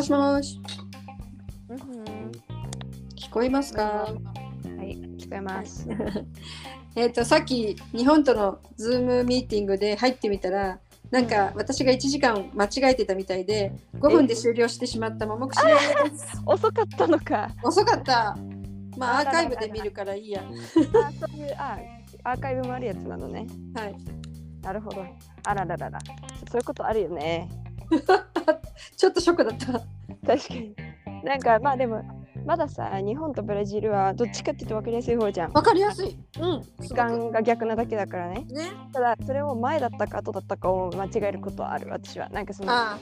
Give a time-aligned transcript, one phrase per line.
[0.00, 0.60] もしもし、
[1.68, 2.04] うんふん
[3.16, 4.08] 聞こえますか、は
[4.82, 5.86] い、聞こえます。
[6.96, 16.40] えっと、さっき日本とのズームミーティングで入ってみたら、なんか私が1時間間違えてたみたいで、5分で終了してしまったももくしです。
[16.46, 17.50] 遅かったのか。
[17.62, 18.38] 遅かった。
[18.96, 20.42] まあ、アーカイブで見るからいいや。
[20.42, 21.78] あ、そういう、あ、
[22.24, 23.46] アーカイブもあるやつなのね。
[23.74, 23.94] はい。
[24.62, 25.04] なるほど。
[25.44, 25.98] あらららら。
[26.50, 27.50] そういうことあるよね。
[28.96, 29.72] ちょっとショックだった。
[30.26, 30.74] 確かに。
[31.24, 32.02] なんか、まあでも、
[32.46, 35.52] まださ、日本とブラジルはどっちかっていうと分かりやすい方じゃん。
[35.52, 36.16] わかりやすい。
[36.38, 36.62] うん。
[36.80, 38.46] 時間が逆なだけだからね。
[38.50, 38.72] ね。
[38.92, 42.28] ただ、それを前だったか後だったかを間違えることはある、私は。
[42.30, 42.98] なんかその、あ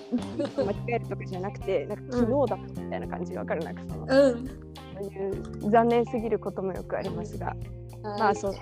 [0.56, 3.65] 間違えるとかじゃなくて、 なんか昨日だったみたいな感じが分かる。
[3.65, 4.20] なんかその、あ。
[4.20, 4.46] うん。
[4.46, 7.55] そういう残念すぎることもよくありますが、
[8.02, 8.55] まあそう、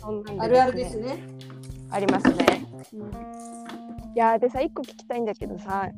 [0.00, 1.22] そんなんであるあるですね。
[1.92, 2.64] ありますね。
[2.94, 3.10] うん
[4.14, 5.88] いやーでさ、一個聞きたいんだけどさ、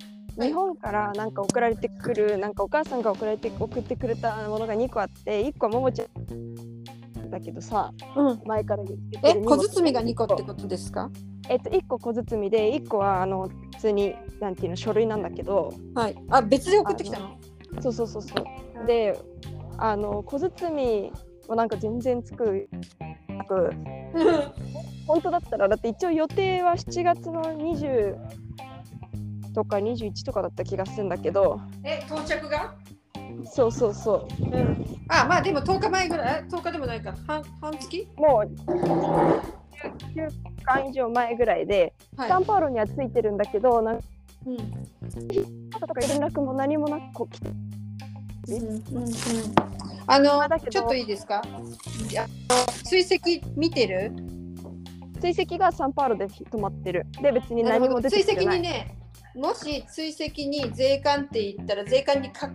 [0.41, 8.41] 日本からなんか送られてくる、なんかお母さんが送られて送ってくれたものが2個あって、1個はももちゃんだけどさ、うん。
[8.47, 11.11] 前から言ってえ、小包が2個ってことですか？
[11.48, 16.17] えっと、1個小包で、1個はあの普通に、なんていうの、書類なんだけど、はい。
[16.31, 17.37] あ、別で送ってきたの？
[17.81, 18.87] そうそうそうそう。
[18.87, 19.19] で、
[19.78, 21.11] あの小包
[21.48, 22.69] はなんか全然つく
[23.28, 23.70] なく、
[25.06, 28.17] 本当だったらだって一応予定は7月の20
[29.55, 31.61] とか21とかだった気がするんだけど。
[31.84, 32.75] え、到着が？
[33.47, 34.45] そうそうそう。
[34.45, 34.84] ん。
[35.09, 37.15] あ、まあでも10日前ぐらい、え10日でもないか。
[37.27, 38.09] 半半月？
[38.19, 38.50] うもう
[40.15, 40.28] 1週
[40.65, 42.28] 間以上前ぐらいで、はい。
[42.28, 44.05] サンパウロにはついてるんだけどなんか
[44.47, 44.56] うん。
[45.70, 47.48] とか連絡も何もなくこう来て。
[47.48, 49.73] あのまあだ
[50.06, 50.70] けど。
[50.70, 51.42] ちょっといいですか？
[52.10, 52.27] いや
[52.84, 54.12] 追跡見てる？
[55.20, 57.06] 追跡がサンパウロで止まってる。
[57.22, 58.56] で別に何も出て追跡きてない。
[58.58, 58.98] にね
[59.34, 62.48] もし追跡に税関って言ったら税関にか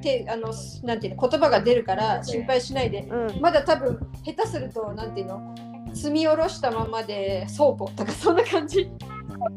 [0.00, 3.02] てあのなんていうの言葉が出るから心配しないで。
[3.02, 3.40] うん。
[3.40, 5.54] まだ多分下手するとなんていうの
[5.94, 8.90] 積み下ろしたままで倉庫とかそんな感じ。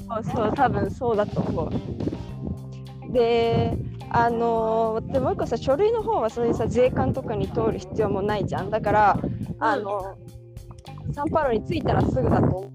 [0.08, 1.72] そうそう多分そうだと思う。
[3.12, 3.78] で
[4.10, 8.70] あのーでもう一個さ書類の方はそういうさ税関とかに通る必要もないじゃん。
[8.70, 9.20] だから
[9.60, 10.16] あの
[11.14, 12.64] サンパウロに着いたらすぐだと思う。
[12.64, 12.72] うん。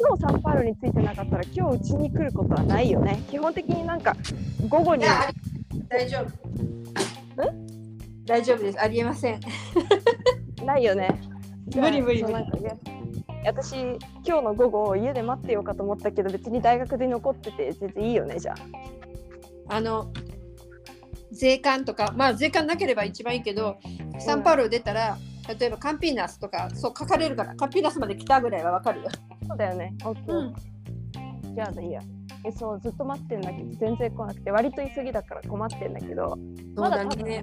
[0.00, 3.22] 今日サンパウロに着いてなかったら今日うちに来ることはないよね。
[3.30, 4.16] 基本的になんか
[4.68, 5.04] 午後に。
[5.88, 6.48] 大丈夫。
[8.26, 8.80] 大丈夫です。
[8.80, 9.40] ありえません。
[10.64, 11.20] ないよね。
[11.74, 12.28] 無理無理無理。
[12.28, 12.97] そうなんかね
[13.44, 13.72] 私
[14.26, 18.54] 今日の午後家で待ってようかと思ったけど別に大学で残ってて全然いいよねじゃ
[19.68, 19.76] あ。
[19.76, 20.12] あの
[21.30, 23.78] 税関とかまあ税関なければ一番いいけど
[24.18, 25.18] サンパウロ出たら、
[25.58, 29.08] 例えばカンピーナスとかそう書かれるからカンピーナスまで来たぐらいはわかるよ。
[29.46, 29.94] そうだよね。
[30.00, 30.54] OK、
[31.54, 32.00] じゃあいいや。
[32.44, 36.38] えそうずっと待ってんだけど全然来なくて割と急ぎだから困ってんだけど。
[36.76, 37.42] そうだね。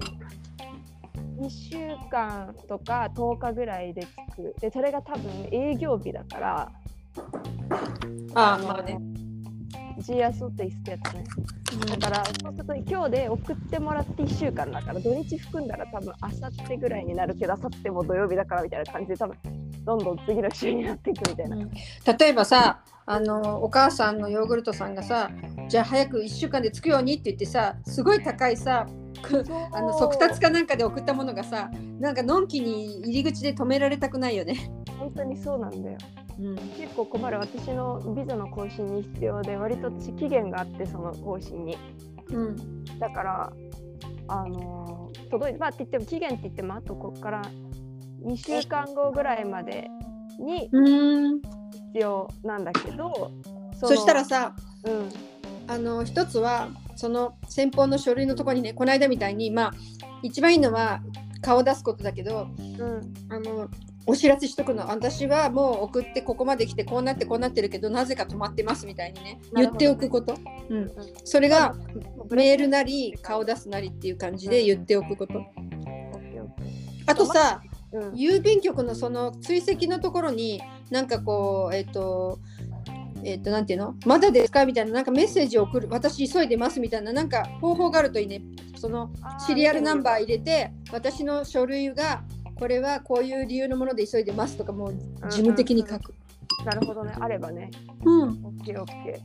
[1.38, 1.76] 2週
[2.10, 6.72] 間とか10日ぐらいで着くでそれが多分営業日だから
[8.34, 8.98] ああまあね。
[9.98, 11.24] ジーアソってってやつね
[11.86, 19.36] だからそうすると今日で送ってもらって1週間だから土日含んだら多分あさってぐらいになるけどあさっても土曜日だからみたいな感じで多分
[19.84, 21.56] どんどん次の週になっていくみたいな。
[22.18, 25.30] 例えばさあのお母さんのヨーグルトさんがさ
[25.68, 29.05] じゃあ早く1週間で着くようにって言ってさすごい高いさく
[29.72, 34.70] あの速達かなんかで送ったものがさなんかのんきに入り口で止められたくないよね。
[34.98, 35.98] 本当にそうなんだよ。
[36.38, 36.56] うん。
[36.56, 37.38] 結構困る。
[37.38, 41.76] 私のビザの更新に必要で割と私期限があってその更新に。
[42.30, 42.84] うん。
[42.98, 43.52] だから
[44.28, 47.42] あのー届いてまあって言っても期限って言ってもあとここから
[48.24, 49.88] 2週間後ぐらいまで
[50.38, 51.40] にうん。
[51.40, 53.32] 必要なんだけど
[53.74, 54.54] そしたらさ
[54.84, 55.10] うん。
[55.68, 59.72] あの一つはその先方の書類のところにねこの間みたいにまあ
[60.22, 61.02] 一番いいのは
[61.42, 63.14] 顔を出すことだけどうん。
[63.28, 63.68] あの
[64.06, 64.86] お知らせしとくの。
[64.86, 70.36] 私はもう送ってここまで来てこうなってこうなってるけどなぜか止まってますみたいにね言っておくこと、
[70.70, 70.76] うん。
[70.78, 70.92] うん。
[71.24, 71.74] それが
[72.30, 75.44] メールなり顔出すなりっていう感じで言っておくこと、オッ
[76.32, 78.12] ケーオッケあとさーうん。
[78.12, 82.38] 郵便局のその追跡のところになんかこうえっ、と
[83.28, 83.94] えっ、となんていうの？
[84.06, 84.64] まだですか？
[84.64, 85.88] みたいななんかメッセージを送る。
[85.90, 88.40] 私急いでますみたいななんか方法があるといいね。
[88.76, 89.10] その
[89.46, 92.22] シリアルナンバー入れて私の書類が
[92.54, 94.92] これはこういう理由のもので急いでますとかもう
[95.28, 96.14] 事務的に書く。
[96.64, 97.12] なるほどね。
[97.18, 97.70] あればね。
[98.04, 98.44] うん。
[98.44, 99.20] オッケーオッケ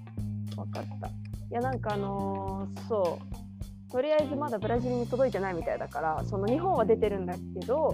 [0.55, 0.59] ー。
[0.59, 1.07] わかった。
[1.07, 1.11] い
[1.51, 3.91] やなんかあのーそう。
[3.91, 7.93] とりあえずまだブラジルに届いてないみたいだから、その日本は出てるんだけど、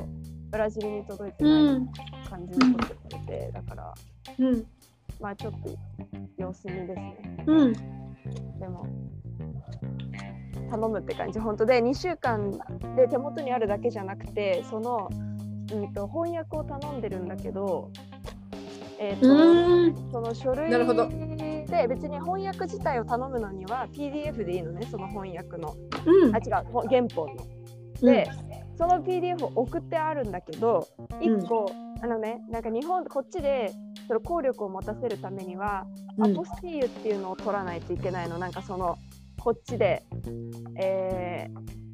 [0.52, 1.64] ブラジルに届いてない
[2.30, 3.94] 感じのこと言われて、だから、
[4.38, 4.66] うん
[5.20, 5.78] まあちょっと
[6.38, 7.44] 様子見ですね。
[7.48, 7.74] うん。
[8.60, 8.86] でも
[10.70, 12.52] 頼むって感じ本当で2週間
[12.96, 15.10] で手元にあるだけじゃなくてその、
[15.72, 17.92] うん、と翻訳を頼んでるんだけど、
[19.00, 20.12] えーとうん。
[20.12, 25.76] その書類なるほどで別に翻訳自体を頼むのには PDF でいいのねその翻訳の
[26.06, 26.40] うんあ。
[26.40, 27.46] 違うほ原本の。
[28.02, 28.30] で、
[28.78, 30.88] その PDF を送ってあるんだけど
[31.20, 31.72] 1個、
[32.02, 33.72] あのねなんか日本こっちで
[34.08, 35.86] その効力を持たせるためには、
[36.18, 36.32] うん。
[36.32, 38.38] アポスティーユっていうのを取らないといけないの。
[38.38, 38.98] なんかその
[39.40, 40.06] こっちで、
[40.80, 41.50] え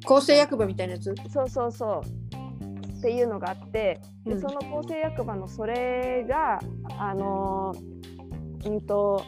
[0.06, 1.10] 厚生役場みたいなやつ？
[1.10, 2.98] ーそうそうそう。
[2.98, 4.40] っていうのがあってで、うん。
[4.40, 6.60] その厚生役場のそれが
[6.98, 9.22] あのーうんと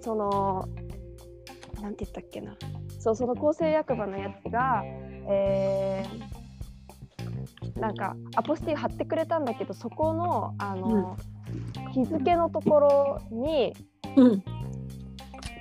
[0.00, 0.68] その
[1.80, 2.54] なんて言ったっけな。
[2.98, 6.39] そうその厚生役場のやつがえー
[7.80, 11.16] なんかアポスティー貼ってくれたんだけどそこのあの、
[11.92, 13.74] 日付のところに
[14.16, 14.42] うん。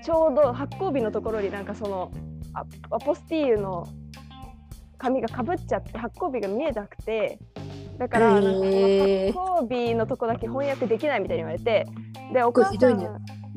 [0.01, 2.11] ちょうど発行日のところになんかその
[2.53, 3.87] アアポスティーユの
[4.97, 7.37] 紙がかぶっちゃって発行日が見えなくて
[7.97, 11.85] だから発行日のとこだけ翻訳できないみたいに言われて
[12.33, 13.07] でお母さん、ひどいね。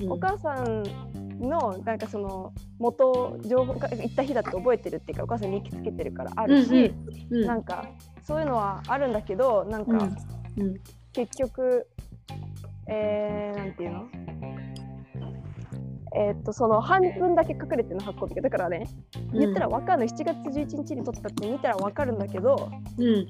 [0.09, 0.83] お母さん
[1.41, 6.93] のなんかその元情報が行った日だって覚えてるっていうかお母さんに日記つけてるからあるし、
[7.31, 7.47] うん。
[7.47, 7.89] なんか
[8.23, 10.63] そういうのはあるんだけどなんか、うん。
[10.63, 10.81] うん。
[11.13, 11.87] 結局
[12.89, 14.09] えー、なんていうの？
[16.15, 18.87] えーっとその半分だけ隠れてるの発行だからね
[19.33, 23.27] 言ったら分かんない7月11日に撮ったって見たら分かるんだけどうん。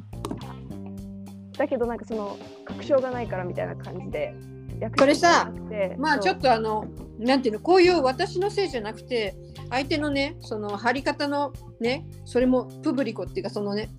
[1.56, 4.34] だけどなんかその確証がないからみたいな感じで
[4.80, 5.52] 訳これさ
[5.98, 6.86] まあちょっとあの
[7.18, 7.60] なんていうの？
[7.60, 9.36] こういう私のせいじゃなくて
[9.70, 13.90] 相手のねその貼り方のねそれもプブリコっていうかそのね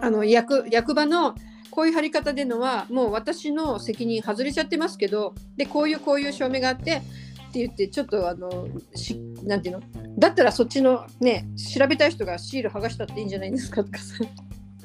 [0.00, 1.34] あの役役場の
[1.70, 7.02] こういう貼り方でのはもう私の責任外れちゃってますけどでこういうこういう証明があって
[7.48, 9.82] って言ってちょっとあのしなんていうの？
[10.18, 14.14] だったらそっちのね調べたい人がシール剥がしたっていいんじゃないですかとかさ。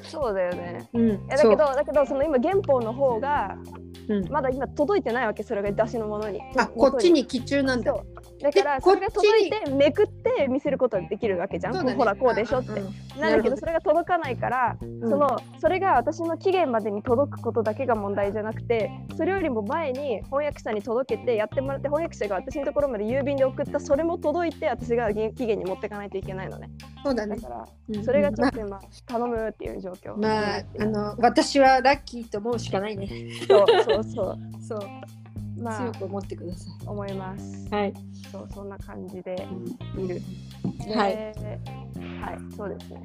[0.03, 0.89] そうだよね。
[0.93, 3.57] うん、いやだけどだけどその今原本の方が
[4.09, 4.29] うん。
[4.29, 6.41] まだ今届いてないわけそれが出しのものに。
[6.57, 7.93] あこっちに期中なんだ。
[8.41, 11.95] だからでそれが届いてめくって見せることができるわけじゃん、そうだね。
[11.95, 12.77] ほらこうでしょって、うん。
[12.77, 13.57] うんなんだけど。
[13.57, 15.09] それが届かないから、ん。
[15.09, 26.69] そのそれが私の期限までに届くことだけが問題じゃなくてそれよりも前に翻訳者に届けてやってもらって翻訳者が私のところまで郵便で送ったそれも届いて私が期限に持っていかないといけないのね。
[27.03, 27.35] そうだね。
[27.35, 33.07] だからうんそれがちょっと今頼むっていう状況まあ、あの私はラッキーと思うしかないね。
[33.47, 37.69] そうそうそうそう、まあ強く思ってくださ思いますい。
[37.69, 37.93] はい。
[38.31, 39.47] そうそんな感じで
[39.97, 40.21] いる
[40.85, 41.15] ではい。
[42.21, 43.03] はい、そうですね。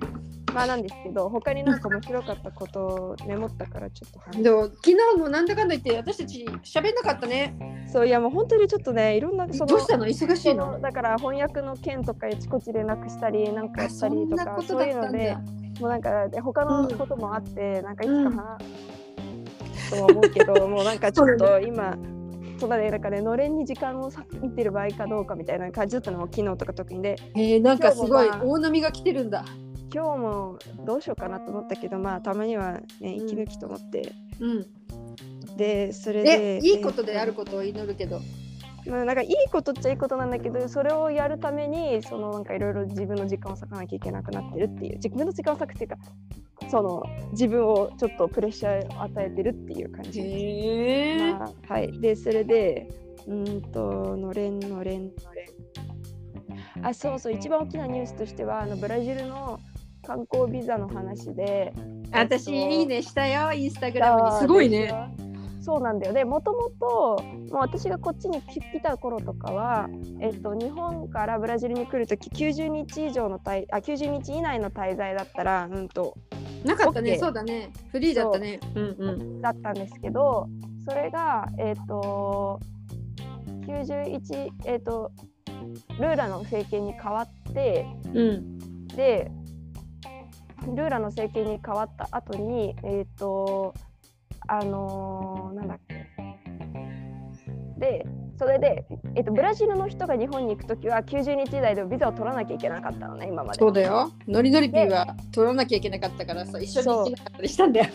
[0.54, 7.54] まあなんですけど、他になんか面白かったことをメモったからちょっと話でも昨日もなんだかんだ言って私たち喋んなかったね。
[7.92, 10.06] そういやもう本当にちょっとね、いろんなそのどうしたの？
[10.06, 15.37] 忙しいそののだから翻訳の件とかあちこちでなくしたりなんかやあったりとかそういうので。
[15.78, 18.66] もうなんかで他のこともあって、なんかいつうんか話す
[19.91, 21.97] とは思うけど、 もうなんかちょっと今
[22.59, 29.44] そうだね、だからね、のれんに時間をさ見てる場合かどうかみたいな感じだったのも昨日とか特にで、えー、なんかすごいまあ大波が来てるんだ。
[29.94, 34.67] 今日もどうしようかなと思ったけど、まあたまにはね、うん息抜きと思って、うん。
[35.56, 38.21] で、それえで。、いいことであることを祈るけど。
[38.88, 45.97] まあ、なんかいいことっちゃいいことなんだけどそれをやるためにそのなんかいろいろ自分の時間を割かなきゃいけなくなってるっていう自分の時間を割くっていうか
[46.69, 47.02] その
[47.33, 51.33] 自分をちょっとプレッシャーを与えてるっていう感じ、へえ。
[51.33, 52.00] まあ、はい。
[52.00, 52.88] でそれで
[53.26, 56.87] うーんとのれんのれんのれん。
[56.87, 57.33] あそうそう。
[57.33, 59.61] 一番大きなニュースとしてはあのブラジルの
[60.05, 61.73] 観光ビザの話で。
[62.12, 63.52] 私えっといいねしたよ。
[63.52, 64.38] インスタグラムに。
[64.38, 64.93] すごいね。。
[65.66, 66.25] そうなんだよね。
[66.25, 69.88] もともと、私がこっちに来来た頃とかは、
[70.20, 76.14] えっと、日本からブラジルに来るとき、90日以上の滞あ、90日以内の滞在だったら、うんと、
[76.64, 77.73] なかったね、OK そうだね。
[77.90, 78.61] フリーだったね。
[78.76, 79.40] うんうん。
[79.40, 80.46] だったんですけど、
[80.88, 82.61] それが、えっと、
[83.66, 85.11] 91、えっと、
[85.99, 88.87] ルーラの政権に変わって、うん。
[88.87, 89.32] で、
[90.76, 93.75] ルーラの政権に変わった後に、えっ、と、
[94.49, 96.06] あのーなんだっけ。
[97.78, 98.06] で、
[98.38, 103.58] それで、えっとブラジルの人が日本に行くときは90日以内でビザを取らなきゃいけなかったのね、今まで。
[103.58, 104.10] そうだよ。
[104.28, 107.86] ノリノリピーは取らなきゃいけなかったからさ、一緒に行けなかったりしたんだよ。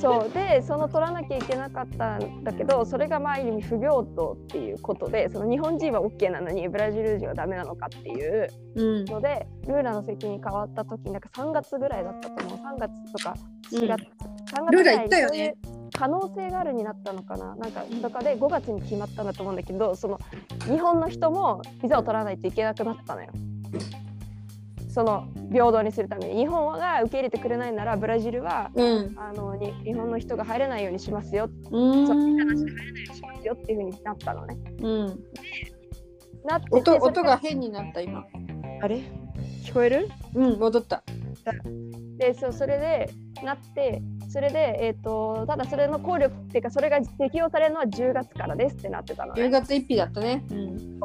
[0.00, 9.04] そうで、その取らなきゃいけなかったんだけど、それがまあ、ある意味不平等っていうことで、その日本人は OK なのに、ブラジル人はダメなのかっていううん。
[9.04, 13.34] ので、ルーラの席に変わったとき、なんか3月ぐらいだったと思う、3月とか
[13.70, 14.02] 4月、
[14.54, 15.54] 3月ルーラぐらいに行ったよね
[15.96, 17.56] 可能性があるになったのかな？
[17.56, 20.20] なんかとかで5月に決まったんだと思うんだけどその
[20.64, 23.28] 日本の人もビザを取らないといけなくなったのよ。
[24.90, 29.14] その平等にするために日本が受け入れてくれないならブラジルはうん。
[29.18, 32.56] あのに日本の人が入れないようにしますようーん。
[33.14, 34.56] しますよっていうふうになったのね。
[34.80, 35.06] うん。
[36.44, 38.24] なってて音それ音が変になった今。
[38.82, 39.02] あれ？
[39.64, 40.08] 聞こえる？
[40.34, 41.02] うん、戻った。
[42.16, 43.10] でそうそれで
[43.44, 44.02] なって
[44.36, 49.48] それで、えー、とただそれの効力っていうかそれが適用されるのは10月からですってなってたの10ね。
[49.48, 50.44] 月1日だったね。
[50.50, 51.00] うん。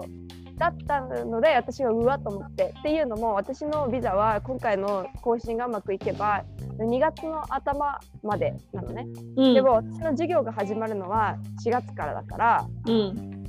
[0.57, 6.43] だったので私がうわっと思ってっていうのも私のビザは今回の更新がうまくいけば
[6.77, 9.07] 2月の頭までなのね。
[9.37, 13.43] うん、でも私の授業が始まるのは4月からだからうん。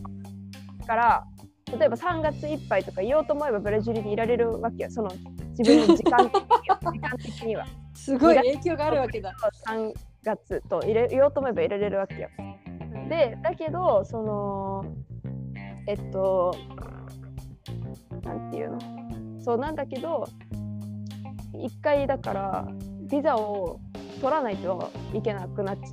[0.79, 1.25] だから
[1.77, 5.11] 例えば3月いっぱいとか言おうと思えばブラジルにいられるわけよその
[5.59, 7.67] 自分の時間時間的には。
[8.05, 9.33] すごい影響があるわけだ。
[9.67, 9.93] 3
[10.25, 12.29] 月と入れ言おうと思えば入れれるわけよ。
[13.09, 14.85] でだけどその
[15.87, 16.55] えっと
[18.23, 18.79] なんていうの？
[19.41, 20.27] そうなんだけど
[21.55, 22.69] 一回だから
[23.09, 23.79] ビザを
[24.23, 25.93] 取らないといけなくなっち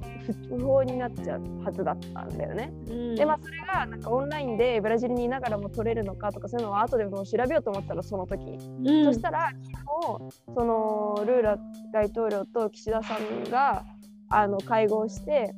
[0.50, 2.72] 不不法になっちゃうはずだったんだよね。
[2.88, 3.16] うん。
[3.16, 8.40] でまあそれがなんかオンラインでブラジルにいながらも取れるのかとかそういうのは後でもう調べようと思ったらその時。
[8.46, 9.14] にうん。
[9.14, 11.58] そしたら昨日そのルーラ
[11.92, 13.84] 大統領と岸田さんが
[14.30, 15.52] あの会合して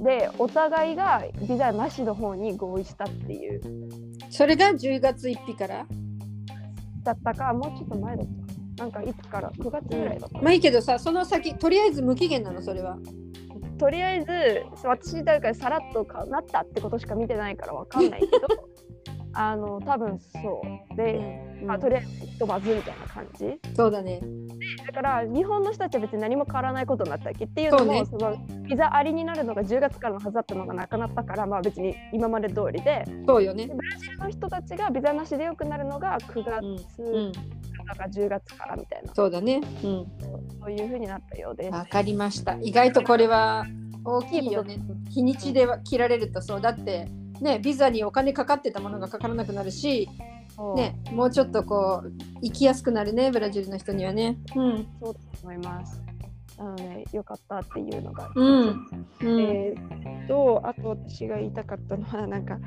[0.00, 3.60] でお互いがビザなしの方に合意したっていう。
[4.30, 5.86] それが10月1日から？
[7.04, 8.47] だったかもうちょっと前だった
[8.78, 12.98] なんかいつから？9月ぐらいだった、まあいいけどさ、その先、とりあえず無期限なの、それは。
[13.78, 18.48] とりあえず私だからさらっとかなったってことしか見てないからわかんないけど
[19.34, 20.96] あの多分そう。
[20.96, 23.60] で、まあ、とりあえずひとまずみたいな感じ。
[23.76, 24.20] そうだね。
[24.86, 28.36] だから日本の人たちは別に何も変わらないことになったわけっていうのもそ、の
[28.68, 30.88] ビザありになるのが10月からのはずだったのがな？
[30.88, 33.04] くなったからまあ別に今まで通りで。
[33.26, 33.66] そうよね。
[33.66, 37.32] ブラジルの人たちがビザなしでよくなるのが9月うん。
[37.94, 39.56] から10月からみたいな、そうだね。
[39.56, 40.06] うん。
[40.60, 41.72] そういうふうになったようです。
[41.72, 42.56] わかりました。
[42.60, 43.66] 意外とこれは
[44.04, 44.78] 大きいよね。
[45.10, 46.60] 日にちで切られるとそう。
[46.60, 47.08] だって、
[47.40, 50.08] ね、ビザにお金かかってたものがかからなくなるし、
[50.76, 54.38] ね、もうちょっとこう、行きやすくなるね、ブラジルの人にはね。
[54.56, 54.86] うん。
[55.00, 56.02] そうだと思います。
[56.58, 58.30] なのでよかったっていうのが。
[58.34, 58.86] うん。
[59.20, 59.40] うん。
[59.40, 62.58] えーっとあと私が言いたかったのはなんか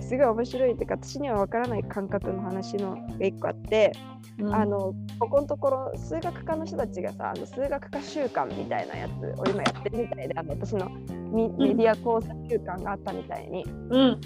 [0.00, 3.92] すごい面白いっていうか私には分からない感覚の話のが一個あって、
[4.38, 4.54] うん。
[4.54, 14.20] あのここのところ数学科の人たちがさあの数学科週間みたいなやつを今やってるみたいであの私のミメディア講座週間があったみたいに、うん。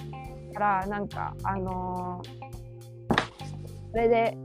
[0.53, 2.41] だからなんかあのー
[3.93, 4.39] それで、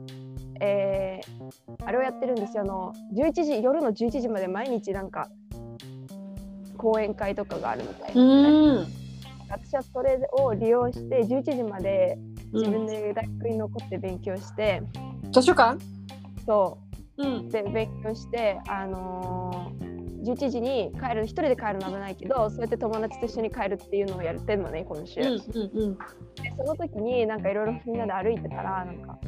[0.59, 2.63] えーあれをやってるんですよ。
[2.63, 5.29] あの11時夜の11時まで毎日なんか
[6.77, 8.25] 講演会とかがあるみたいな、う
[8.79, 8.87] ん。
[9.49, 12.17] 私はそれを利用して11時まで
[12.53, 14.81] 自分うん、で大学に残って勉強して、
[15.31, 15.77] 図書館？
[16.45, 16.77] そ
[17.17, 17.25] う。
[17.25, 17.47] ん。
[17.47, 17.49] う。
[17.49, 25.97] で勉強してあのー11時に帰る一人で帰るのは危ないけどそうやって友達と一緒に帰るっていうのをやってんのね今週、うんうんうん。
[25.97, 29.19] でその時になんかいろいろみんなで歩いてたらなんか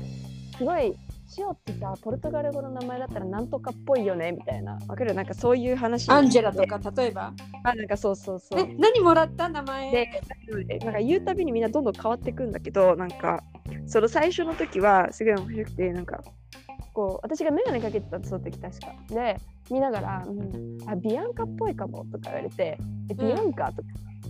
[0.58, 0.96] すごい
[1.38, 4.78] 塩ってさポルトガル語の名前だったらなんとかっぽいよねみたいな。
[4.88, 5.14] わかる？
[5.14, 6.10] なんかそういう話。
[6.10, 7.34] アンジェラとか例えば。
[7.64, 8.60] あなんかそうそうそう。
[8.60, 9.92] え、何もらった名前。
[9.92, 10.22] で
[10.86, 13.44] なんか言うたびにみんなどんどん変わっていくんだけどなんか
[13.88, 16.24] その最初の時はすごい面白くてなんか
[16.94, 18.88] こう私が眼鏡かけてたのその時確か。
[19.10, 19.38] で
[19.70, 22.78] 見ながら、うん、あビアンカっぽいかもとか言われて
[23.10, 23.88] えビアンカとか、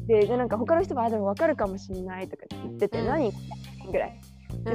[0.07, 3.07] ででなんか他の人があでも分かるかもしれないとか言ってて、うん。
[3.07, 3.31] 何
[3.91, 4.19] ぐらい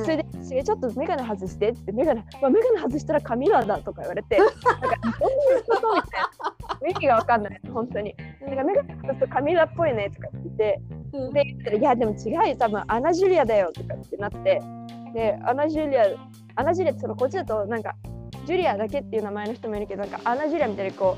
[0.00, 4.56] それでちょっと眼鏡外してって眼鏡、まあ、眼鏡外したらカミラだとか言われてなんか
[5.20, 6.22] どういうことみたい
[6.82, 8.14] な意味が分かんない本当に。
[8.40, 10.80] なんか眼鏡外すとカミラっぽいねとか言って
[11.12, 11.32] うん。
[11.32, 14.61] で言ったらいやでも違うよ多分アナジュリアだよとかってなって。
[15.14, 16.06] でアナジュリア
[16.56, 17.94] アナジュリアってそのこっちだとなんか
[18.46, 21.16] ジュリアだけっていう名前の人もいるけどなんかアナジュリアみたいにこ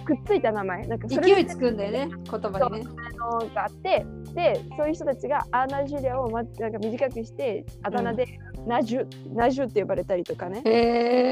[0.00, 0.86] うくっついた名前。
[0.86, 2.84] なんかそれ勢いつくんだよね、言葉にね。
[3.18, 4.04] のがあって
[4.34, 8.26] でそういう人たちがアナジュリアをまなんか短くしてあだ名で
[8.66, 10.70] ナジュ、ナジュって呼ばれたりとかねへ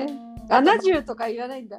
[0.03, 0.07] え。
[0.49, 1.79] あ、ナジュとか言わないんだ。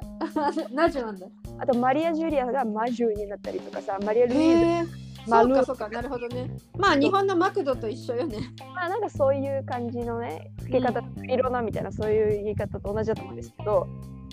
[0.72, 1.26] ナジュなんだ。
[1.58, 5.04] あとマリア・ジュリアがマジュになったりとかさマリア・ルイーズへえ。
[5.26, 6.50] マルそうかそうか、なるほどね。
[6.76, 8.38] まあ日本のマクドと一緒よね。
[8.74, 13.86] まあなんかそういう感じのね付け方、色なみたいなそういう言い方と同じだと思うんですけど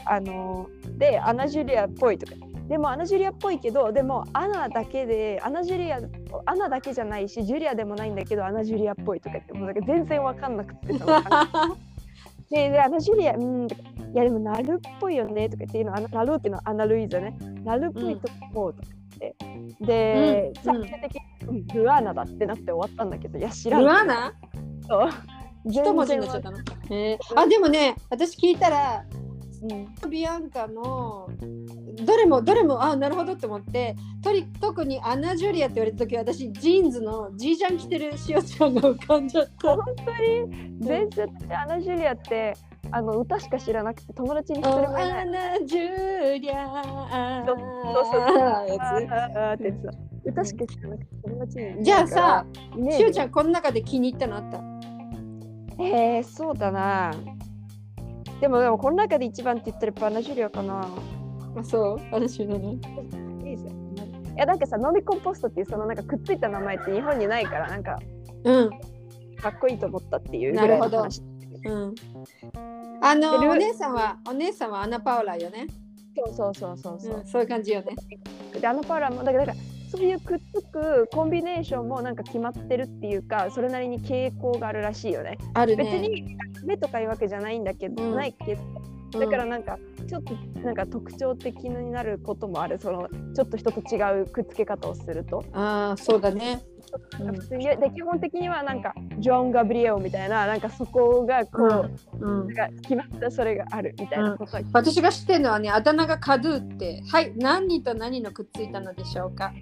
[0.06, 2.34] あのーでアナジュリアっぽいとか
[2.72, 6.00] でもアナジュリアっぽいけどでもアナだけでアナジュリア
[6.46, 10.94] アナだけじゃないしジュリアでもないんだけどアナジュリアっぽいとかってもうなんか全然わかんなくて
[12.50, 13.82] ででアナジュリアうんとか
[14.14, 17.38] いやでもナルっぽいよねとかっていうのアナナルっていうのはアナルイーザね。
[17.66, 19.36] ナルっぽいと思うとか、って。
[19.82, 20.64] で、うん。
[20.64, 23.82] 最終的にうんルアーナだってなって終わったんだけどいや知らん。
[23.82, 24.34] ルアーナ？
[24.88, 25.10] そう。
[25.66, 26.58] 一文字になっちゃったの？
[26.90, 27.40] えー。
[27.40, 29.06] あでもね私聞いたら
[30.04, 30.10] うん。
[30.10, 31.30] ビアンカの
[32.06, 39.76] どれもどれもあなるほどって思ってとり特にアナ・ジュリアって言われた時私ジーンズのジージャン着てるしおちゃんが浮かんじゃった。
[39.76, 40.78] 本当に？
[40.80, 42.54] 全然アナ・ジュリアって
[42.92, 45.12] あの歌しか知らなくて友達に一人もいない。
[45.12, 46.84] アナ・ジュリア
[47.46, 49.56] そうそうそうや
[50.24, 52.46] 歌しか知らなくて友達にじゃあさ
[52.92, 54.60] しおちゃんこの中で気に入ったのあった？
[55.84, 57.12] えー、そうだな。
[58.40, 60.88] でもでもこの中で一番って言ったらやっぱアナ・ジュリアかな
[61.56, 62.78] あそう私のね。
[63.44, 63.72] いいですよ
[64.36, 68.00] いやなんかさノミコンポストっていうそのなんかくっついた名前って日本にないからなんか
[68.44, 68.70] うん
[69.42, 71.22] かっこいいと思ったっていうぐらいの話
[71.66, 71.96] うん。
[73.04, 75.68] あのお姉さんはお姉さんはアナ・パウラよね。
[76.16, 77.96] そうそうそうそうそう、うん、そういう感じよね。
[78.60, 79.58] であのパウラもだからだから
[79.90, 85.38] そういうくっつくコンビネーションもなんか決まってるっていうかそれなりに傾向があるらしいよね。
[85.54, 86.00] ある別ね。
[86.00, 88.62] に目とかいうわけじゃないんだけど、うんないけど
[89.12, 89.78] だからなんか
[90.08, 95.44] ちょっとなんか特徴的になることもあるそのちょっと人と違うくっつけ方をすると。
[95.54, 96.64] うん、ああそうだね。
[97.50, 102.54] で基本的にはなんかジョン・ガブリエオみたいななんかそこがこう、うん。
[102.54, 109.54] なんか決まったそれがあるみたいなことは、私が知ってるのはね、あだ名がカドゥって、はい、何と何のくっついたのでしょうか？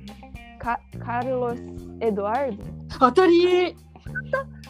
[0.58, 1.62] カカルロス・
[2.01, 2.63] エドワルド
[3.00, 3.75] 当たり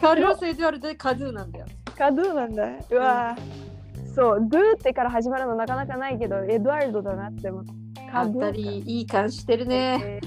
[0.00, 1.66] カルロス・エドワルドでカドゥなんだよ。
[1.96, 2.64] カドゥなんだ。
[2.90, 3.69] うわー
[4.14, 7.72] そう、ドゥってから始まるのなかなかないけど、エドワルドだなって思って。
[8.10, 10.00] カドゥ当たりいい感じしてるね。
[10.02, 10.20] え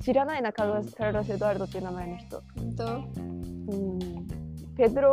[0.00, 2.42] ー知らないなカルロス・カルロス・エドワルドっていう名前の人。
[2.56, 2.84] 本当？
[2.86, 3.98] うん。
[4.76, 5.12] ペドロ、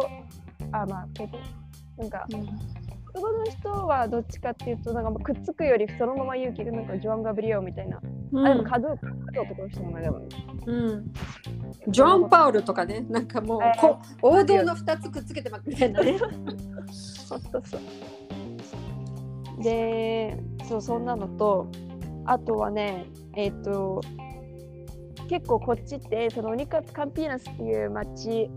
[0.72, 1.44] あ、まあ、ペドロ。
[1.98, 2.26] なんか、
[3.14, 8.00] 男の人はどっちかっていうと、なんかくっつくよりそのまま言うけど、なんかジョアン・ガブリオみたいな。
[8.32, 10.28] うんあ、でもカドゥ、カドゥ男の人の名前だもんね。
[10.66, 11.14] うん
[11.88, 16.18] ジョン・パウルとかね、なんかもう、えーこ王道の2つくっつけてますみたいなね。
[16.92, 19.64] そうそうそう。
[19.64, 21.68] で、そう、そんなのと、
[22.26, 23.06] あとはね、
[23.36, 24.02] えっ、と、
[25.30, 28.50] 結構こっちって、そのオニカカンピーナスっていう町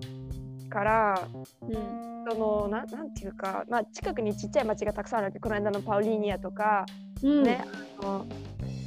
[0.68, 1.28] から、
[1.62, 6.84] うんそのななんていうか、まあ、近くにちっちゃい町がたくさんあるわけこの間のパウリーニアとか、
[7.22, 7.64] うんね
[8.02, 8.26] あの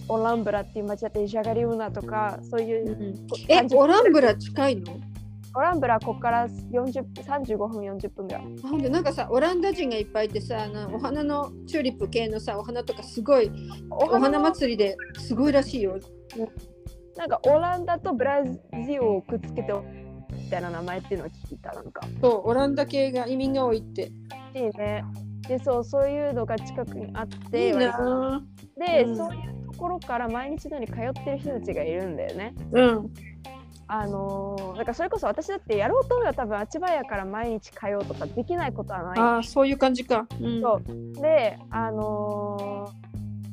[0.10, 5.00] オランブラっていう町だってジャガリウナとかそういうう、んこえ、30オランブラ近いの？
[5.56, 13.52] オランブラここから40 35分40分ぐらいあほんでなんかさオランダ人がいっぱいいてさあのお花のチューリップ系のさお花とかすごい
[13.90, 16.00] おお花祭りですごいらしいよ。
[17.18, 19.74] なんかオランダとブラジルをくっつけて
[20.32, 22.02] みたいな名前っていうのを聞いたなんか。
[22.22, 24.12] そうオランダ系が移民が多いって。
[24.56, 25.04] いいね。
[25.48, 28.42] でそうそういうのが近くにあっていいな。
[28.78, 32.54] で、うんそういうところから毎日のように通ってる人たちがいるんだよね。
[32.72, 33.14] うん。
[33.92, 39.20] あのーだからそれこそ私だってやろうと思えば多分あちばやから毎日通うとかできないことはない。
[39.20, 40.28] ああそういう感じか。
[40.40, 40.62] うん。
[40.62, 42.92] そうであの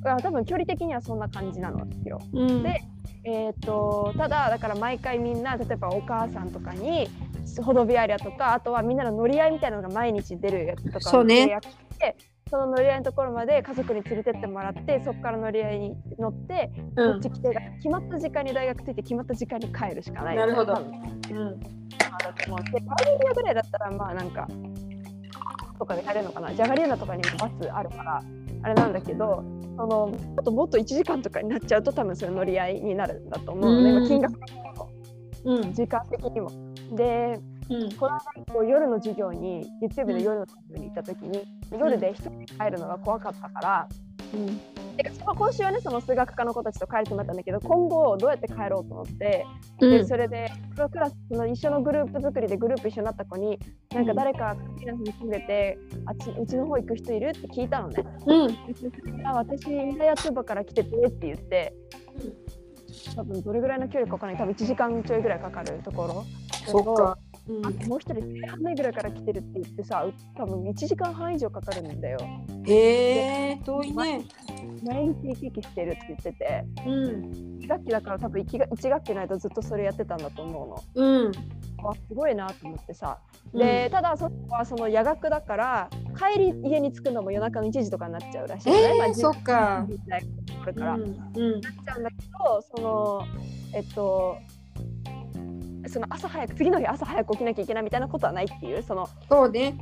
[0.03, 2.21] ーあ多分距離的にはそんな感じなのよ。
[2.33, 2.63] うん。
[2.63, 2.83] で
[3.25, 7.09] えー、とただだから毎回みんな例えばお母さんとかに
[7.63, 12.17] ホドビアリアとかあとはみんなの乗り合いみたいなのが毎日出るやつとかそうね契約して
[12.49, 17.13] その乗り合いのところまで家族に連れてってもらってそこから乗り合いに乗ってうん。
[17.15, 20.37] こっち来て決まった時間に大学着いて決まった時間に帰るしかない。
[20.37, 20.75] なるほど。
[20.75, 21.61] うん。
[21.61, 24.49] だと思うでパウリニアぐらいだったらまあなんか
[25.79, 26.55] とかで帰れるのかな。
[26.55, 28.23] ジャガリーナとかにもバスあるから
[28.63, 29.45] あれなんだけど
[29.77, 33.99] そのあともっと1時間とかになっちゃうと多分それ乗り合いになるんだと思うので、うん。
[33.99, 34.91] まあ金額も。
[35.47, 35.75] うん。
[35.75, 36.51] 時間的にも。
[36.93, 37.93] でうん。
[37.93, 38.09] こ
[38.61, 43.89] う夜の授業に月曜日の夜の授業に行った時に、夜で一人で帰るのが怖かったから、
[44.35, 44.61] うん。
[44.97, 49.45] て今週はねその数学科の子たちと帰るつもりだったんだけど今後どうやって帰ろうと思って、
[49.79, 50.07] でうん。
[50.07, 53.59] それでクラスその一緒のグループ作りでグループ一緒になった子に
[53.93, 58.05] なんか誰かクリアスに住んでてあっちうちの方行く人いるって聞いたのね。
[58.27, 59.27] うん。
[59.27, 61.75] あ私イタヤツバから来ててって言って
[63.15, 66.25] 多分どれぐらいの距離かわかんない多分1時間ちょいぐらいかかるところ。
[66.67, 67.19] そっか。
[67.49, 67.89] うあん。
[67.89, 70.07] もう一人1半目ぐらいから来てるって言ってさ
[70.37, 72.19] 多分1時間半以上かかるんだよ。
[72.65, 74.25] へえ遠いね。
[74.85, 77.59] 毎日行き来してるって言っててうん。
[77.61, 81.07] 1学期だから多分 1, が1学期の間ずっとそれやってたんだと思うの。
[81.07, 81.33] うん。
[81.89, 83.19] あすごいなと思ってさ。
[83.55, 85.91] で、ただそこはその夜学だから
[86.33, 88.95] 帰り家に着くのも夜中の1時とかになっちゃうらしいのね。
[88.99, 89.87] まあえー、そっか。
[90.61, 90.95] これから。
[90.95, 91.05] うん。
[91.05, 93.23] なっちゃうんだけどその
[93.75, 94.37] えっと
[95.97, 99.75] その朝早く次の日朝早く起きなきゃいけないみたいなことはないっていうそのそうね。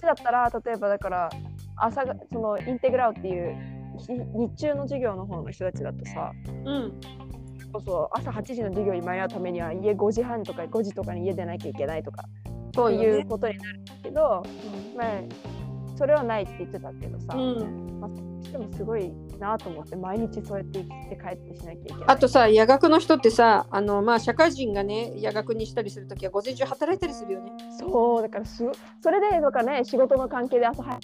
[0.00, 1.28] だったら例えばだから
[1.76, 3.54] 朝がそのインテグラウっていう
[3.98, 6.32] ひ日中の授業の方の人たちだとさ
[6.64, 7.00] うん。
[7.70, 12.24] そうそう朝8時の授業に間に合うためには家5時半とか5時とかに家出なきゃいけないとか
[12.74, 13.24] そうよね。
[13.26, 14.42] ことになるけど、
[14.96, 15.20] まあ、
[15.96, 22.04] それはないって言ってたけどさ、うん、でもすごいなと思って毎日そうやって生きて帰ってしなきゃいけない。
[22.06, 27.52] あとさ夜学の人ってさあのまあ社会人がね夜学にしたりするときは午前中働いたりするよね。
[27.78, 28.64] そうだからす
[29.00, 31.02] それでとかね仕事の関係で朝早く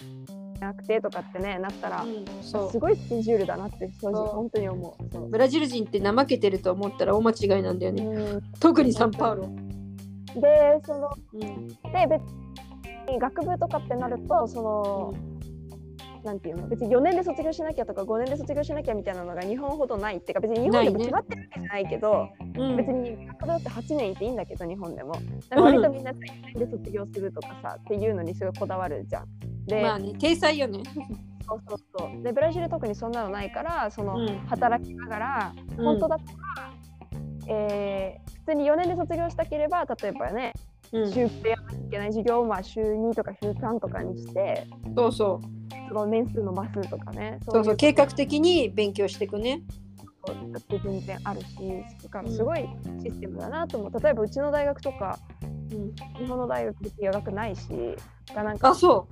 [0.61, 5.29] なくてとかってねなったら、うんそすごいスケジュールだなって正直本当に思う。
[5.29, 8.05] ブラジル人って怠けてると思ったら大間違いなんだよね。
[8.05, 8.41] うん。
[8.61, 9.49] 特にサンパウロ、
[10.41, 11.69] でそのうん。
[11.69, 11.75] で
[12.09, 12.23] 別
[13.11, 15.15] に学部とかってなるとその、
[16.25, 16.69] なんていうの？
[16.69, 22.77] 別に4年で卒業しなきゃとか5年で卒業しなきゃみたいなのが日本ほどないっていうか別に日本でも決まってるわけじゃないけどうん。
[22.77, 25.15] 別に学部だって8年いていいんだけど日本でも
[25.51, 26.15] なんか割とみんな4
[26.55, 29.27] 年で卒業するとかさっていうのにすごいこだわるじゃん。
[29.67, 30.83] で、まあね体裁よね。
[31.49, 32.23] そうそうそう。
[32.23, 34.39] でブラジル特にそんなのないからその、うん。
[34.47, 36.33] 働きながら本当だった
[36.63, 36.73] ら、
[37.49, 40.53] えー普通に4年で卒業したければ例えばね
[40.91, 41.13] うん。
[41.13, 45.62] 週でやらなきゃいけない授業をまあ週2とか週3とかにしてそうそう
[45.93, 49.63] その年数伸ばすとかねそうそう計画的に勉強していくね。
[50.57, 51.47] って全然あるし
[52.05, 52.65] だからすごい
[53.03, 54.01] システムだなと思う。
[54.01, 57.69] 例えばうちの大学とかうん日本の大学別に夜学ないし
[58.33, 59.09] がなんかあそ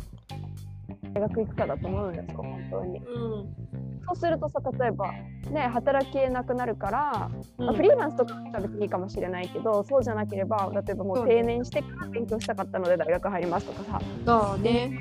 [1.12, 2.98] 大学行くかだと思うんですよ本当に。
[3.00, 5.12] ううんそうするとさ例えば
[5.50, 7.66] ね働けなくなるから、うん。
[7.66, 14.00] まあ、フリーランスとかだったら別にいいかもしれないけどそうじゃなければ例えばもう定年してから勉強したかったので大学入りますとかさ。
[14.26, 15.00] そうね、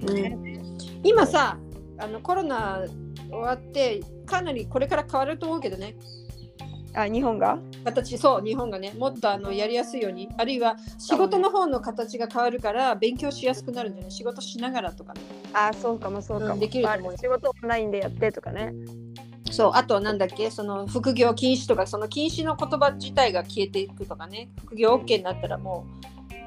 [0.00, 0.78] うん。
[1.02, 1.58] 今さ
[1.98, 2.82] あのコロナ
[3.30, 5.94] 終わってかなりこれから変わると思うけどね
[6.96, 7.58] あ日本が？
[7.84, 8.92] 形そう日本がね。
[8.96, 10.28] もっとあのやりやすいように。
[10.38, 14.10] あるいは仕事の方の形が変わるから勉強しやすくなるんじゃない？
[14.10, 15.20] 仕事しながらとかね。
[15.52, 17.02] あそうかもそうかも、うんできると思う。
[17.04, 18.72] まあ仕事オンラインでやってとかね。
[19.50, 20.50] そうあとなんだっけ？
[20.50, 24.50] その副業禁止とかその禁止の言葉自体が消えていくとかね。
[24.64, 25.86] 副業 OK になったらも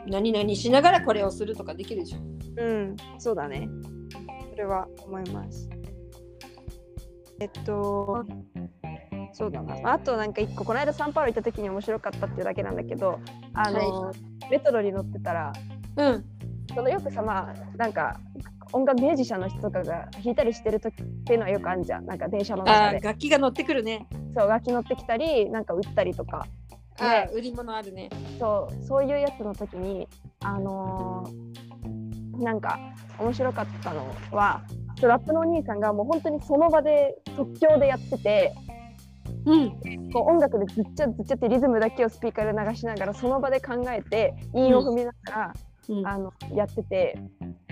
[0.05, 2.19] う何々しながらこれをするとかできるでしょ。
[2.61, 3.69] うんそうだね。
[4.51, 5.69] それは思います。
[7.39, 8.25] えっと
[9.37, 9.93] そうだな。
[9.93, 13.19] あとなんか一個この間サンパウロ行った時に面白かったっていうだけなんだけど
[13.53, 14.11] あの、
[14.49, 15.53] メトロに乗ってたら
[15.95, 16.25] うん。
[16.73, 18.19] そのよくさまあなんか
[18.73, 22.05] 音楽ミュージシャンの人とかが弾いたりしてる時っていうのはよくあるじゃん。
[22.07, 22.99] なんか電車の中で。
[22.99, 24.07] 楽器が乗ってくるね。
[24.35, 26.47] そう楽器乗ってきたりなんか売ったりとか。
[26.99, 28.09] あ売り物あるね。
[28.39, 30.07] そうそういうやつの時に
[30.39, 32.79] あのーなんか
[33.19, 34.61] 面白かったのは
[35.01, 38.53] ラップのお兄さんがもう本当にその場で即興でやってて
[39.47, 40.11] うん。
[40.11, 45.53] こう音楽でずっちゃずっちゃってリズムだけをスピーカーで流しながらその場で考えて韻を踏みながら、
[45.89, 46.07] うん。
[46.07, 47.17] あのやってて。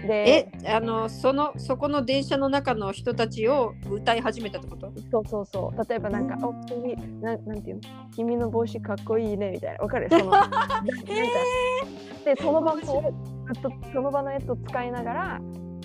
[0.08, 4.92] えであのそのそこの電車の中の人たちを歌い始めたってこと？
[5.12, 5.90] そうそうそう。
[5.90, 7.82] 例えばなんか「お君ななんていうの？
[8.16, 9.80] 君の帽子かっこいいね」みたいな。
[9.84, 10.08] わかる？
[10.12, 10.60] そのなんか
[12.24, 12.92] でその場のずっ
[13.64, 15.42] とその場のやつを使いながら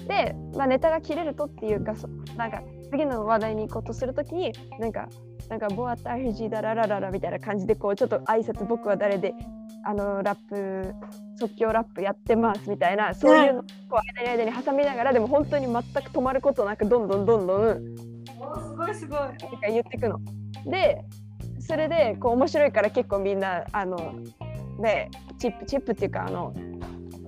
[0.07, 5.09] で、まあ、ネタが切れるとっていうかそなんか次の話題に行こうとするときになんか
[5.51, 9.35] なんかボアタージダララララみたいな感じでこうちょっと挨拶僕は誰で
[9.85, 10.95] あのラップ
[11.41, 19.19] 即興ラップやってますみたいなそういうのをこう間に間に挟みながらでも本当に全く止まることなくどんどんどんどんすごいすごい。
[19.19, 20.21] なんか言ってくの。
[20.67, 21.05] で
[21.59, 24.15] それでこう面白いから結構みんなあの
[24.79, 26.55] ねチップチップっていうかあの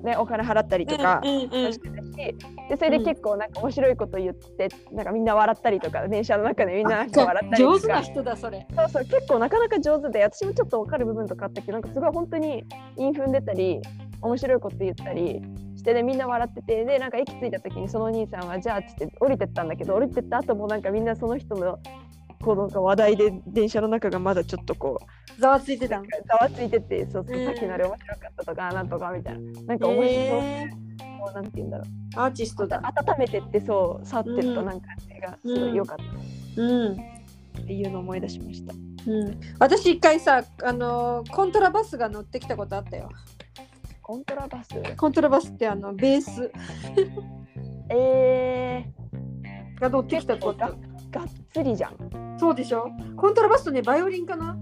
[0.04, 2.34] ねお金払ったりとかうんうんうんで
[2.76, 7.78] それで結構なんか面白いこと言ってなんかみんな笑ったりとか電車の中でみんななんか笑ったりとか。
[7.78, 8.66] 上手な人だそれ。
[8.76, 12.64] そうそう結構なかなか上手で私もちょっと分かる部分とかあったけどなんかすごい本当に
[12.96, 13.80] 韻踏んでたり
[14.20, 15.42] 面白いこと言ったり
[15.76, 21.78] してでみんな笑っててでなんか駅着いた時にそのお兄さんはじゃあっつって降りてったんだけど降りてった後もなんかみんなその人の
[22.42, 25.06] こうなんか話題で電車の中がまだちょっとこう
[25.38, 26.04] ざわついてたん？
[26.26, 29.62] ざわついててそうそううんさっきのあれ面白かったとかなんとかみたいな。
[29.62, 30.70] なんか面白い、え
[31.20, 32.16] こうなんて言うんだろう。
[32.16, 32.80] ーアーティストだ。
[32.84, 34.66] 温めてってそう去ってったうん。
[34.66, 34.86] なんか
[35.20, 35.96] がすごい良かっ
[36.56, 36.62] た。
[36.62, 36.92] うん。
[36.92, 36.96] っ
[37.66, 38.74] ていうのを思い出しました。
[39.04, 43.10] うん、私一回さあのコントラバスが乗ってきたことあったよ。
[44.00, 44.68] コントラバス？
[44.96, 46.50] コントラバスってあのベース。
[47.88, 48.84] え
[49.80, 50.64] が乗ってきたこと。
[50.64, 52.36] ー、がっつりじゃん。
[52.38, 52.88] そうでしょ？
[53.16, 54.56] コントラバスとねバイオリンかな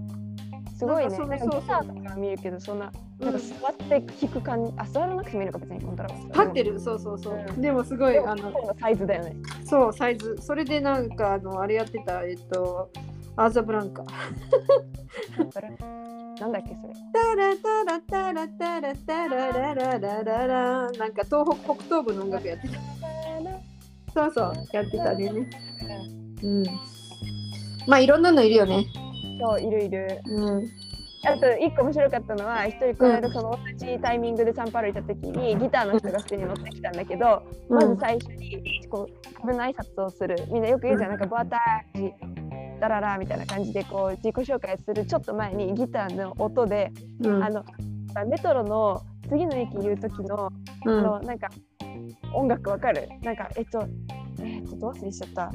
[0.81, 1.17] すごいね。
[1.17, 6.25] ななんんかそうそうかギターとか見るけど、そんな、うんなんか座って弾く感じ、あ、座らなくてもいいのか、別にコントラバス。
[6.25, 9.35] 立ってるそうそうそう、うんでもすごいあのサイズだよね。
[9.63, 12.89] そうサイズそれでなんかあのあれやってたえっと
[13.35, 14.09] アーザブランカな
[16.47, 16.93] んだっけ、それ。
[17.13, 22.73] タラタラタラタラタララララララなんか東北北東部の音楽やってた
[24.13, 25.31] そうそう、やってたね。
[26.43, 26.63] うん。
[27.87, 28.85] まあいろんなのいるよね。
[29.41, 30.21] そういるいる。
[30.25, 30.69] うん。
[31.23, 37.75] あと一個面白かったのは一人この間その同じタイミングでサンパウロ行った時にギターの人が普通に乗ってきたんだけど、うん。
[37.75, 40.35] まず最初にこう壁の挨拶をする。
[40.51, 42.13] みんなよく言うじゃんなんかボアタージ
[42.79, 46.91] ダララみたいな感じでこう自己紹介するちょっと前にギターの音で、
[47.23, 47.43] うん。
[47.43, 47.63] あの
[48.27, 50.51] メトロの次の駅言う時の,、
[50.85, 50.99] うん。
[50.99, 51.49] あのなんか
[52.33, 53.07] 音楽わかる？
[53.21, 53.85] なんかえっと
[54.39, 55.51] えっとどう忘れしちゃった。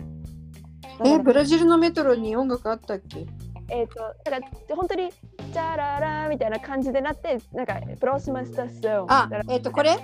[1.04, 3.26] え、ブラジルのメトロに音楽あったっけ？
[3.68, 9.96] えっ、と、だから本当に、チャララみたいな感じでなって、なんか、プロスマスタスオあ、えっ、と、これ？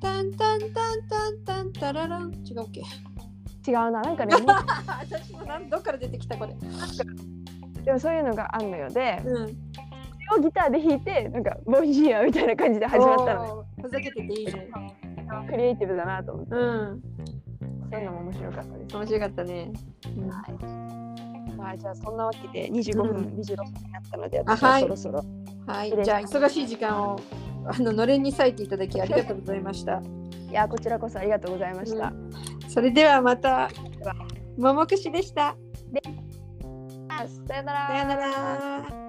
[0.00, 0.72] タンタンタン
[1.08, 2.80] タンタンタララン違うっけ？
[3.70, 4.34] 違うな、なんかね、
[4.86, 6.54] 私 もなんどっから出てきたこれ？
[7.84, 9.46] でもそういうのがあんのよで、うん。
[10.34, 14.68] をギターで弾いて、なんか、ボンジーアみたいな感じで始まったのふざけてていいね。
[15.48, 17.02] クリエイティブだなと思って、うん。
[17.90, 18.96] そういうのも面白かったです。
[18.96, 19.72] 面白かったね。
[21.56, 25.24] まあ、じゃあ、そんなわけで25分、うん26分になったので、あ私ははいそろそろ。
[25.66, 26.04] はい失礼。
[26.04, 27.20] しじゃあ忙しい時間を
[27.66, 30.00] あののれんに割いていただきありがとうございました。
[30.50, 32.12] いや、こちらこそありがとうございました。
[32.68, 33.68] それではまた。
[34.56, 35.56] ももくしでした。
[37.08, 37.88] あさよなら。
[37.88, 39.05] さよなら。